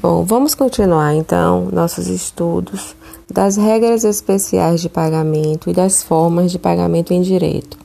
Bom, 0.00 0.22
vamos 0.22 0.54
continuar 0.54 1.12
então 1.16 1.70
nossos 1.72 2.06
estudos 2.06 2.94
das 3.28 3.56
regras 3.56 4.04
especiais 4.04 4.80
de 4.80 4.88
pagamento 4.88 5.68
e 5.68 5.72
das 5.72 6.04
formas 6.04 6.52
de 6.52 6.58
pagamento 6.58 7.12
em 7.12 7.20
direito. 7.20 7.76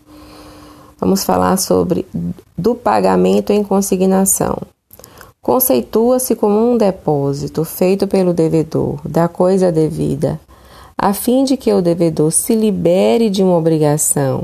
Vamos 1.00 1.24
falar 1.24 1.58
sobre 1.58 2.06
do 2.56 2.76
pagamento 2.76 3.52
em 3.52 3.64
consignação. 3.64 4.56
Conceitua-se 5.42 6.36
como 6.36 6.56
um 6.56 6.78
depósito 6.78 7.66
feito 7.66 8.08
pelo 8.08 8.32
devedor 8.32 9.00
da 9.04 9.28
coisa 9.28 9.72
devida, 9.72 10.40
a 10.96 11.16
fim 11.16 11.44
de 11.44 11.58
que 11.58 11.74
o 11.74 11.82
devedor 11.82 12.32
se 12.32 12.54
libere 12.54 13.28
de 13.28 13.42
uma 13.42 13.58
obrigação, 13.58 14.44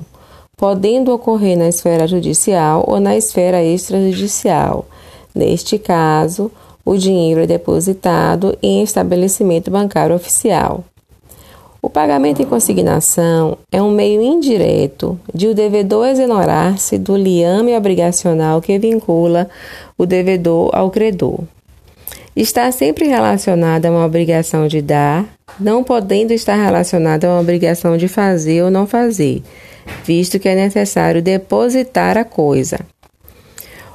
podendo 0.58 1.14
ocorrer 1.14 1.56
na 1.56 1.68
esfera 1.68 2.08
judicial 2.08 2.84
ou 2.88 3.00
na 3.00 3.16
esfera 3.16 3.64
extrajudicial. 3.64 4.88
Neste 5.36 5.78
caso, 5.78 6.52
o 6.90 6.98
dinheiro 6.98 7.42
é 7.42 7.46
depositado 7.46 8.58
em 8.64 8.82
estabelecimento 8.82 9.70
bancário 9.70 10.16
oficial. 10.16 10.84
O 11.80 11.88
pagamento 11.88 12.42
em 12.42 12.46
consignação 12.46 13.60
é 13.72 13.80
um 13.80 13.92
meio 13.92 14.24
indireto 14.24 15.18
de 15.32 15.46
o 15.46 15.54
devedor 15.54 16.08
exonerar-se 16.08 16.98
do 16.98 17.16
liame 17.16 17.78
obrigacional 17.78 18.60
que 18.60 18.80
vincula 18.80 19.48
o 20.00 20.06
devedor 20.08 20.72
ao 20.74 20.90
credor. 20.90 21.42
Está 22.36 22.72
sempre 22.72 23.06
relacionado 23.06 23.86
a 23.86 23.92
uma 23.92 24.06
obrigação 24.06 24.68
de 24.68 24.82
dar, 24.82 25.28
não 25.60 25.84
podendo 25.84 26.34
estar 26.34 26.56
relacionado 26.56 27.26
a 27.26 27.30
uma 27.30 27.42
obrigação 27.42 27.98
de 27.98 28.08
fazer 28.08 28.64
ou 28.64 28.72
não 28.72 28.88
fazer, 28.88 29.44
visto 30.04 30.40
que 30.40 30.50
é 30.50 30.56
necessário 30.56 31.22
depositar 31.22 32.18
a 32.18 32.24
coisa. 32.24 32.80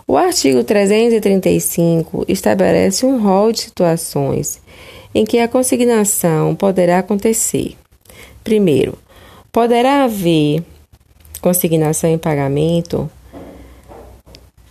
O 0.07 0.17
artigo 0.19 0.63
335 0.63 2.25
estabelece 2.29 3.07
um 3.07 3.23
rol 3.23 3.53
de 3.53 3.63
situações 3.63 4.61
em 5.15 5.25
que 5.25 5.39
a 5.39 5.49
consignação 5.49 6.55
poderá 6.55 6.99
acontecer. 6.99 7.77
Primeiro, 8.43 8.99
poderá 9.51 10.05
haver 10.05 10.63
consignação 11.41 12.11
em 12.11 12.19
pagamento 12.19 13.11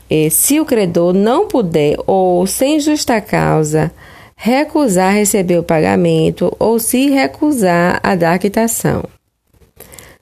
eh, 0.09 0.29
se 0.29 0.59
o 0.59 0.65
credor 0.65 1.13
não 1.13 1.47
puder 1.47 1.97
ou 2.05 2.45
sem 2.45 2.79
justa 2.79 3.19
causa 3.19 3.91
recusar 4.35 5.13
receber 5.13 5.57
o 5.57 5.63
pagamento 5.63 6.55
ou 6.59 6.77
se 6.77 7.09
recusar 7.09 7.99
a 8.03 8.13
dar 8.13 8.37
quitação. 8.37 9.03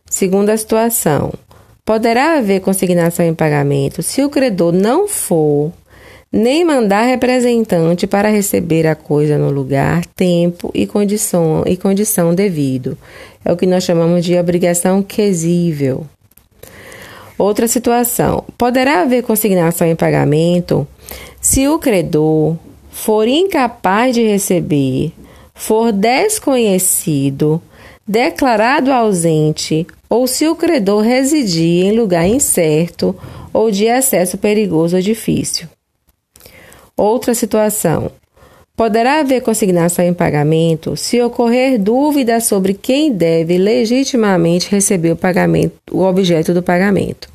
Segunda 0.05 0.55
situação, 0.55 1.33
Poderá 1.91 2.37
haver 2.37 2.61
consignação 2.61 3.25
em 3.25 3.33
pagamento 3.33 4.01
se 4.01 4.23
o 4.23 4.29
credor 4.29 4.71
não 4.71 5.09
for 5.09 5.73
nem 6.31 6.63
mandar 6.63 7.01
representante 7.01 8.07
para 8.07 8.29
receber 8.29 8.87
a 8.87 8.95
coisa 8.95 9.37
no 9.37 9.51
lugar, 9.51 10.05
tempo 10.15 10.71
e 10.73 10.87
condição, 10.87 11.65
e 11.67 11.75
condição 11.75 12.33
devido. 12.33 12.97
É 13.43 13.51
o 13.51 13.57
que 13.57 13.67
nós 13.67 13.83
chamamos 13.83 14.23
de 14.23 14.39
obrigação 14.39 15.03
quesível. 15.03 16.05
Outra 17.37 17.67
situação: 17.67 18.45
poderá 18.57 19.01
haver 19.01 19.23
consignação 19.23 19.85
em 19.85 19.93
pagamento 19.93 20.87
se 21.41 21.67
o 21.67 21.77
credor 21.77 22.55
for 22.89 23.27
incapaz 23.27 24.15
de 24.15 24.25
receber, 24.25 25.11
for 25.53 25.91
desconhecido, 25.91 27.61
declarado 28.07 28.93
ausente 28.93 29.85
ou 30.11 30.27
se 30.27 30.45
o 30.45 30.57
credor 30.57 31.03
residir 31.03 31.85
em 31.85 31.97
lugar 31.97 32.27
incerto 32.27 33.15
ou 33.53 33.71
de 33.71 33.87
acesso 33.87 34.37
perigoso 34.37 34.97
ou 34.97 35.01
difícil. 35.01 35.69
Outra 36.97 37.33
situação. 37.33 38.11
Poderá 38.75 39.21
haver 39.21 39.41
consignação 39.41 40.03
em 40.03 40.13
pagamento 40.13 40.97
se 40.97 41.21
ocorrer 41.21 41.79
dúvida 41.79 42.41
sobre 42.41 42.73
quem 42.73 43.09
deve 43.13 43.57
legitimamente 43.57 44.69
receber 44.69 45.11
o 45.11 45.15
pagamento, 45.15 45.75
o 45.89 46.01
objeto 46.01 46.53
do 46.53 46.61
pagamento. 46.61 47.29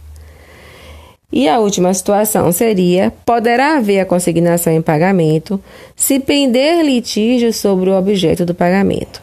E 1.32 1.48
a 1.48 1.58
última 1.58 1.94
situação 1.94 2.52
seria: 2.52 3.10
poderá 3.24 3.78
haver 3.78 4.00
a 4.00 4.06
consignação 4.06 4.72
em 4.72 4.82
pagamento 4.82 5.58
se 5.94 6.20
pender 6.20 6.84
litígio 6.84 7.54
sobre 7.54 7.88
o 7.88 7.98
objeto 7.98 8.44
do 8.44 8.54
pagamento. 8.54 9.22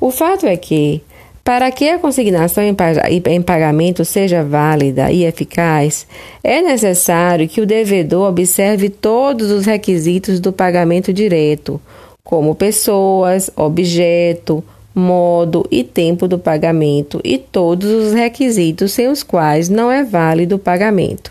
O 0.00 0.12
fato 0.12 0.46
é 0.46 0.56
que, 0.56 1.02
para 1.46 1.70
que 1.70 1.88
a 1.88 1.96
consignação 1.96 2.64
em 2.64 3.40
pagamento 3.40 4.04
seja 4.04 4.42
válida 4.42 5.12
e 5.12 5.24
eficaz, 5.24 6.04
é 6.42 6.60
necessário 6.60 7.48
que 7.48 7.60
o 7.60 7.66
devedor 7.66 8.28
observe 8.28 8.90
todos 8.90 9.52
os 9.52 9.64
requisitos 9.64 10.40
do 10.40 10.52
pagamento 10.52 11.12
direto, 11.12 11.80
como 12.24 12.52
pessoas, 12.52 13.48
objeto, 13.54 14.64
modo 14.92 15.64
e 15.70 15.84
tempo 15.84 16.26
do 16.26 16.36
pagamento 16.36 17.20
e 17.22 17.38
todos 17.38 17.88
os 17.92 18.12
requisitos 18.12 18.90
sem 18.90 19.06
os 19.06 19.22
quais 19.22 19.68
não 19.68 19.88
é 19.88 20.02
válido 20.02 20.56
o 20.56 20.58
pagamento. 20.58 21.30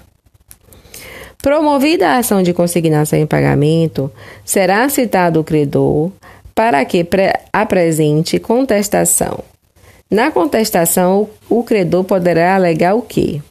Promovida 1.43 2.11
a 2.11 2.19
ação 2.19 2.41
de 2.41 2.53
consignação 2.53 3.19
em 3.19 3.27
pagamento, 3.27 4.09
será 4.45 4.87
citado 4.87 5.41
o 5.41 5.43
credor 5.43 6.09
para 6.55 6.85
que 6.85 7.05
apresente 7.51 8.39
contestação 8.39 9.43
na 10.09 10.29
contestação, 10.29 11.29
o 11.49 11.63
credor 11.63 12.03
poderá 12.03 12.55
alegar 12.55 12.95
o 12.95 13.01
quê? 13.01 13.41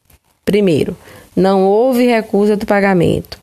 Primeiro, 0.44 0.96
não 1.34 1.64
houve 1.64 2.06
recusa 2.06 2.56
do 2.56 2.64
pagamento. 2.64 3.38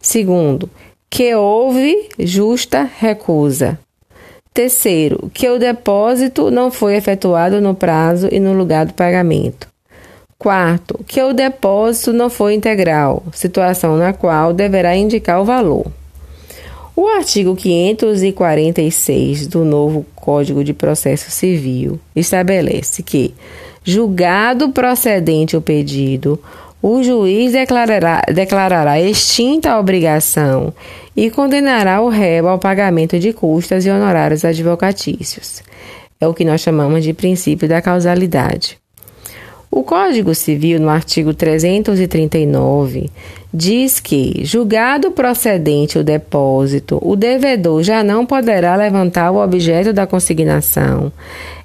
Segundo, 0.00 0.68
que 1.08 1.34
houve 1.34 2.08
justa 2.18 2.88
recusa. 2.98 3.78
Terceiro, 4.52 5.30
que 5.32 5.48
o 5.48 5.58
depósito 5.58 6.50
não 6.50 6.70
foi 6.70 6.96
efetuado 6.96 7.60
no 7.60 7.74
prazo 7.74 8.28
e 8.32 8.40
no 8.40 8.52
lugar 8.52 8.86
do 8.86 8.94
pagamento. 8.94 9.68
Quarto, 10.36 11.04
que 11.06 11.22
o 11.22 11.32
depósito 11.32 12.12
não 12.12 12.28
foi 12.28 12.54
integral, 12.54 13.22
situação 13.32 13.96
na 13.96 14.12
qual 14.12 14.52
deverá 14.52 14.96
indicar 14.96 15.40
o 15.40 15.44
valor. 15.44 15.86
O 17.00 17.06
artigo 17.06 17.54
546 17.54 19.46
do 19.46 19.64
novo 19.64 20.04
Código 20.16 20.64
de 20.64 20.74
Processo 20.74 21.30
Civil 21.30 22.00
estabelece 22.12 23.04
que, 23.04 23.32
julgado 23.84 24.70
procedente 24.70 25.56
o 25.56 25.62
pedido, 25.62 26.42
o 26.82 27.00
juiz 27.00 27.52
declarará, 27.52 28.22
declarará 28.34 29.00
extinta 29.00 29.70
a 29.70 29.78
obrigação 29.78 30.74
e 31.16 31.30
condenará 31.30 32.00
o 32.00 32.08
réu 32.08 32.48
ao 32.48 32.58
pagamento 32.58 33.16
de 33.16 33.32
custas 33.32 33.86
e 33.86 33.90
honorários 33.90 34.44
advocatícios. 34.44 35.62
É 36.20 36.26
o 36.26 36.34
que 36.34 36.44
nós 36.44 36.62
chamamos 36.62 37.04
de 37.04 37.14
princípio 37.14 37.68
da 37.68 37.80
causalidade. 37.80 38.76
O 39.78 39.84
Código 39.84 40.34
Civil, 40.34 40.80
no 40.80 40.88
artigo 40.88 41.32
339, 41.32 43.08
diz 43.54 44.00
que, 44.00 44.40
julgado 44.44 45.12
procedente 45.12 46.00
o 46.00 46.02
depósito, 46.02 46.98
o 47.00 47.14
devedor 47.14 47.84
já 47.84 48.02
não 48.02 48.26
poderá 48.26 48.74
levantar 48.74 49.30
o 49.30 49.40
objeto 49.40 49.92
da 49.92 50.04
consignação, 50.04 51.12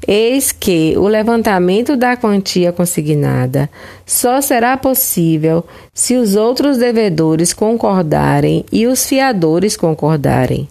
eis 0.07 0.51
que 0.51 0.93
o 0.95 1.07
levantamento 1.07 1.95
da 1.97 2.15
quantia 2.15 2.71
consignada 2.71 3.67
só 4.05 4.39
será 4.41 4.77
possível 4.77 5.65
se 5.91 6.15
os 6.15 6.35
outros 6.35 6.77
devedores 6.77 7.51
concordarem 7.51 8.63
e 8.71 8.85
os 8.85 9.07
fiadores 9.07 9.75
concordarem. 9.75 10.69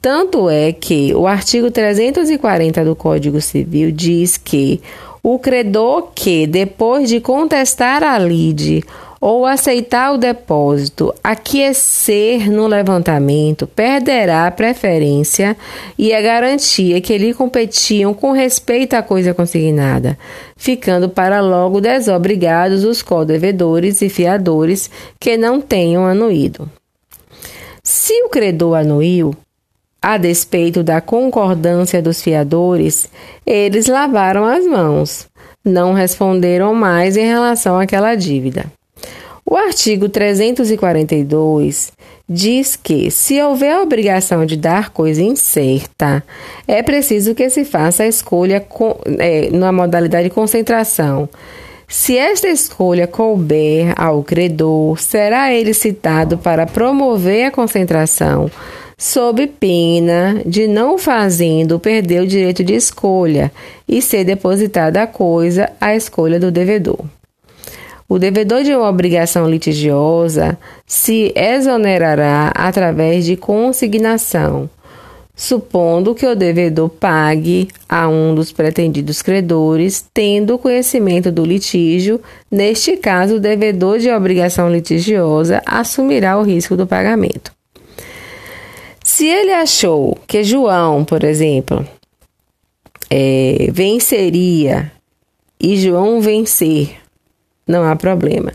Tanto 0.00 0.48
é 0.48 0.72
que 0.72 1.14
o 1.14 1.26
artigo 1.26 1.70
340 1.70 2.82
do 2.86 2.96
Código 2.96 3.38
Civil 3.38 3.92
diz 3.92 4.38
que 4.38 4.80
o 5.22 5.38
credor 5.38 6.10
que, 6.14 6.46
depois 6.46 7.08
de 7.08 7.20
contestar 7.20 8.02
a 8.02 8.18
lide 8.18 8.82
ou 9.20 9.44
aceitar 9.44 10.14
o 10.14 10.16
depósito, 10.16 11.14
aquecer 11.22 12.50
no 12.50 12.66
levantamento, 12.66 13.66
perderá 13.66 14.46
a 14.46 14.50
preferência 14.50 15.54
e 15.98 16.14
a 16.14 16.22
garantia 16.22 17.00
que 17.02 17.18
lhe 17.18 17.34
competiam 17.34 18.14
com 18.14 18.32
respeito 18.32 18.94
à 18.94 19.02
coisa 19.02 19.34
consignada, 19.34 20.18
ficando 20.56 21.06
para 21.10 21.40
logo 21.42 21.82
desobrigados 21.82 22.82
os 22.82 23.02
codevedores 23.02 24.00
e 24.00 24.08
fiadores 24.08 24.90
que 25.18 25.36
não 25.36 25.60
tenham 25.60 26.06
anuído. 26.06 26.70
Se 27.82 28.22
o 28.24 28.30
credor 28.30 28.78
anuiu, 28.78 29.34
a 30.02 30.16
despeito 30.16 30.82
da 30.82 31.00
concordância 31.00 32.00
dos 32.00 32.22
fiadores, 32.22 33.08
eles 33.44 33.86
lavaram 33.86 34.44
as 34.44 34.66
mãos, 34.66 35.26
não 35.64 35.92
responderam 35.92 36.74
mais 36.74 37.16
em 37.16 37.26
relação 37.26 37.78
àquela 37.78 38.14
dívida. 38.14 38.64
O 39.44 39.56
artigo 39.56 40.08
342 40.08 41.92
diz 42.28 42.76
que, 42.76 43.10
se 43.10 43.42
houver 43.42 43.72
a 43.72 43.82
obrigação 43.82 44.46
de 44.46 44.56
dar 44.56 44.90
coisa 44.90 45.20
incerta, 45.20 46.22
é 46.68 46.82
preciso 46.82 47.34
que 47.34 47.50
se 47.50 47.64
faça 47.64 48.04
a 48.04 48.06
escolha 48.06 48.60
com, 48.60 48.96
é, 49.18 49.50
na 49.50 49.72
modalidade 49.72 50.28
de 50.28 50.34
concentração. 50.34 51.28
Se 51.88 52.16
esta 52.16 52.46
escolha 52.46 53.08
couber 53.08 53.92
ao 53.96 54.22
credor, 54.22 54.96
será 55.00 55.52
ele 55.52 55.74
citado 55.74 56.38
para 56.38 56.64
promover 56.64 57.46
a 57.46 57.50
concentração 57.50 58.48
sob 59.00 59.46
pena 59.46 60.42
de 60.44 60.66
não 60.66 60.98
fazendo 60.98 61.80
perder 61.80 62.20
o 62.20 62.26
direito 62.26 62.62
de 62.62 62.74
escolha 62.74 63.50
e 63.88 64.02
ser 64.02 64.24
depositada 64.24 65.02
a 65.02 65.06
coisa 65.06 65.70
à 65.80 65.96
escolha 65.96 66.38
do 66.38 66.50
devedor. 66.50 66.98
O 68.06 68.18
devedor 68.18 68.62
de 68.62 68.74
uma 68.74 68.86
obrigação 68.90 69.48
litigiosa 69.48 70.58
se 70.86 71.32
exonerará 71.34 72.52
através 72.54 73.24
de 73.24 73.38
consignação, 73.38 74.68
supondo 75.34 76.14
que 76.14 76.26
o 76.26 76.36
devedor 76.36 76.90
pague 76.90 77.68
a 77.88 78.06
um 78.06 78.34
dos 78.34 78.52
pretendidos 78.52 79.22
credores, 79.22 80.04
tendo 80.12 80.58
conhecimento 80.58 81.32
do 81.32 81.42
litígio. 81.42 82.20
Neste 82.50 82.98
caso, 82.98 83.36
o 83.36 83.40
devedor 83.40 83.98
de 83.98 84.10
obrigação 84.10 84.70
litigiosa 84.70 85.62
assumirá 85.64 86.38
o 86.38 86.42
risco 86.42 86.76
do 86.76 86.86
pagamento. 86.86 87.59
Se 89.12 89.26
ele 89.26 89.52
achou 89.52 90.16
que 90.24 90.44
João, 90.44 91.04
por 91.04 91.24
exemplo, 91.24 91.84
é, 93.10 93.68
venceria 93.72 94.92
e 95.60 95.76
João 95.76 96.20
vencer, 96.20 96.96
não 97.66 97.82
há 97.82 97.96
problema. 97.96 98.52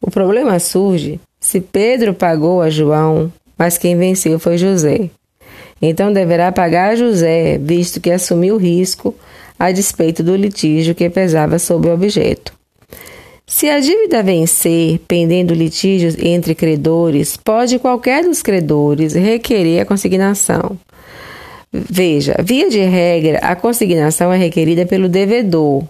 O 0.00 0.08
problema 0.08 0.60
surge 0.60 1.18
se 1.40 1.60
Pedro 1.60 2.14
pagou 2.14 2.62
a 2.62 2.70
João, 2.70 3.30
mas 3.58 3.76
quem 3.76 3.98
venceu 3.98 4.38
foi 4.38 4.56
José. 4.56 5.10
Então 5.82 6.12
deverá 6.12 6.52
pagar 6.52 6.92
a 6.92 6.96
José, 6.96 7.58
visto 7.58 8.00
que 8.00 8.12
assumiu 8.12 8.54
o 8.54 8.58
risco 8.58 9.16
a 9.58 9.72
despeito 9.72 10.22
do 10.22 10.36
litígio 10.36 10.94
que 10.94 11.10
pesava 11.10 11.58
sobre 11.58 11.90
o 11.90 11.94
objeto. 11.94 12.59
Se 13.52 13.68
a 13.68 13.80
dívida 13.80 14.22
vencer, 14.22 15.00
pendendo 15.08 15.52
litígios 15.52 16.14
entre 16.20 16.54
credores, 16.54 17.36
pode 17.36 17.80
qualquer 17.80 18.22
dos 18.22 18.42
credores 18.42 19.14
requerer 19.14 19.80
a 19.82 19.84
consignação. 19.84 20.78
Veja, 21.72 22.36
via 22.44 22.70
de 22.70 22.78
regra, 22.78 23.38
a 23.38 23.56
consignação 23.56 24.32
é 24.32 24.38
requerida 24.38 24.86
pelo 24.86 25.08
devedor, 25.08 25.82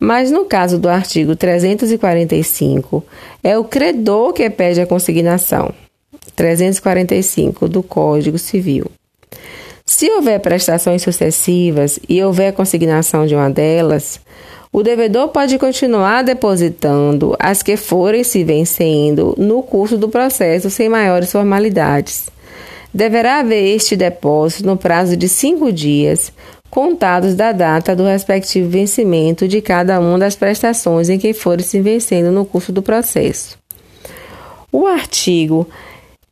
mas 0.00 0.30
no 0.30 0.46
caso 0.46 0.78
do 0.78 0.88
artigo 0.88 1.36
345, 1.36 3.04
é 3.44 3.58
o 3.58 3.64
credor 3.64 4.32
que 4.32 4.48
pede 4.48 4.80
a 4.80 4.86
consignação. 4.86 5.70
345 6.34 7.68
do 7.68 7.82
Código 7.82 8.38
Civil. 8.38 8.90
Se 9.84 10.10
houver 10.10 10.40
prestações 10.40 11.02
sucessivas 11.02 12.00
e 12.08 12.22
houver 12.22 12.54
consignação 12.54 13.26
de 13.26 13.34
uma 13.34 13.50
delas, 13.50 14.18
o 14.72 14.82
devedor 14.82 15.28
pode 15.28 15.58
continuar 15.58 16.24
depositando 16.24 17.36
as 17.38 17.62
que 17.62 17.76
forem 17.76 18.24
se 18.24 18.42
vencendo 18.42 19.34
no 19.36 19.62
curso 19.62 19.98
do 19.98 20.08
processo 20.08 20.70
sem 20.70 20.88
maiores 20.88 21.30
formalidades. 21.30 22.30
Deverá 22.92 23.40
haver 23.40 23.76
este 23.76 23.94
depósito 23.96 24.66
no 24.66 24.76
prazo 24.76 25.14
de 25.14 25.28
cinco 25.28 25.70
dias, 25.70 26.32
contados 26.70 27.34
da 27.34 27.52
data 27.52 27.94
do 27.94 28.04
respectivo 28.04 28.70
vencimento 28.70 29.46
de 29.46 29.60
cada 29.60 30.00
uma 30.00 30.18
das 30.18 30.34
prestações 30.34 31.10
em 31.10 31.18
que 31.18 31.34
forem 31.34 31.64
se 31.64 31.78
vencendo 31.78 32.32
no 32.32 32.46
curso 32.46 32.72
do 32.72 32.82
processo. 32.82 33.58
O 34.72 34.86
artigo 34.86 35.68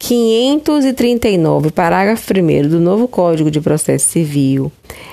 539, 0.00 1.70
parágrafo 1.70 2.32
1 2.32 2.68
do 2.68 2.80
novo 2.80 3.06
Código 3.06 3.50
de 3.50 3.60
Processo 3.60 4.08
Civil, 4.08 4.72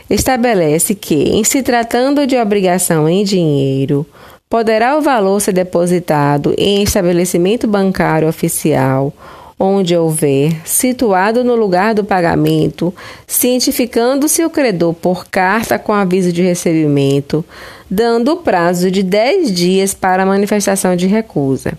estabelece 0.10 0.96
que, 0.96 1.14
em 1.14 1.44
se 1.44 1.62
tratando 1.62 2.26
de 2.26 2.38
obrigação 2.38 3.08
em 3.08 3.24
dinheiro, 3.24 4.08
poderá 4.50 4.98
o 4.98 5.02
valor 5.02 5.42
ser 5.42 5.52
depositado 5.52 6.56
em 6.58 6.82
estabelecimento 6.82 7.68
bancário 7.68 8.30
oficial, 8.30 9.14
onde 9.60 9.96
houver, 9.96 10.56
situado 10.64 11.44
no 11.44 11.56
lugar 11.56 11.94
do 11.94 12.06
pagamento, 12.06 12.96
cientificando-se 13.28 14.44
o 14.46 14.50
credor 14.50 14.94
por 14.94 15.28
carta 15.28 15.78
com 15.78 15.94
aviso 15.94 16.32
de 16.32 16.42
recebimento, 16.42 17.44
dando 17.92 18.32
o 18.32 18.38
prazo 18.38 18.90
de 18.90 19.04
10 19.04 19.52
dias 19.52 19.94
para 19.94 20.26
manifestação 20.26 20.96
de 20.96 21.08
recusa. 21.08 21.78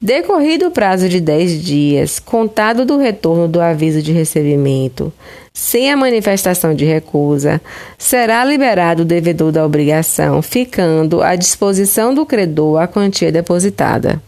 Decorrido 0.00 0.66
o 0.66 0.70
prazo 0.70 1.08
de 1.08 1.20
10 1.20 1.64
dias, 1.64 2.18
contado 2.18 2.84
do 2.84 2.98
retorno 2.98 3.48
do 3.48 3.62
aviso 3.62 4.02
de 4.02 4.12
recebimento, 4.12 5.10
sem 5.54 5.90
a 5.90 5.96
manifestação 5.96 6.74
de 6.74 6.84
recusa, 6.84 7.62
será 7.96 8.44
liberado 8.44 9.02
o 9.02 9.06
devedor 9.06 9.50
da 9.50 9.64
obrigação, 9.64 10.42
ficando 10.42 11.22
à 11.22 11.34
disposição 11.34 12.12
do 12.12 12.26
credor 12.26 12.78
a 12.78 12.86
quantia 12.86 13.32
depositada. 13.32 14.20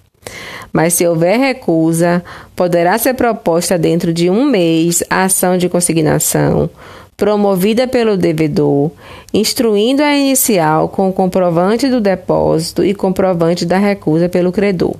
Mas 0.72 0.94
se 0.94 1.06
houver 1.06 1.38
recusa, 1.38 2.24
poderá 2.56 2.96
ser 2.96 3.12
proposta 3.12 3.76
dentro 3.76 4.10
de 4.10 4.30
um 4.30 4.44
mês 4.46 5.04
a 5.10 5.24
ação 5.24 5.58
de 5.58 5.68
consignação, 5.68 6.70
promovida 7.14 7.86
pelo 7.86 8.16
devedor, 8.16 8.90
instruindo 9.34 10.02
a 10.02 10.16
inicial 10.16 10.88
com 10.88 11.10
o 11.10 11.12
comprovante 11.12 11.90
do 11.90 12.00
depósito 12.00 12.82
e 12.82 12.94
comprovante 12.94 13.66
da 13.66 13.76
recusa 13.76 14.30
pelo 14.30 14.50
credor 14.50 14.96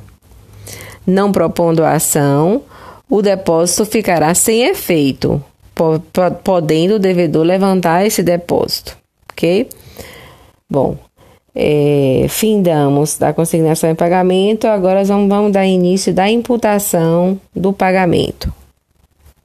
não 1.09 1.33
propondo 1.33 1.83
a 1.83 1.95
ação, 1.95 2.61
o 3.09 3.23
depósito 3.23 3.87
ficará 3.87 4.35
sem 4.35 4.65
efeito, 4.65 5.43
podendo 6.45 6.97
o 6.97 6.99
devedor 6.99 7.45
levantar 7.45 8.05
esse 8.05 8.23
depósito, 8.23 8.95
ok? 9.33 9.67
Bom, 10.69 10.99
é, 11.55 12.27
findamos 12.29 13.17
da 13.17 13.33
consignação 13.33 13.89
em 13.89 13.95
pagamento, 13.95 14.67
agora 14.67 15.03
vamos 15.03 15.51
dar 15.51 15.65
início 15.65 16.13
da 16.13 16.29
imputação 16.29 17.41
do 17.57 17.73
pagamento. 17.73 18.53